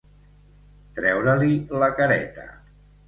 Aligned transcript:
Treure-li 1.01 1.59
la 1.85 1.91
careta. 2.01 2.49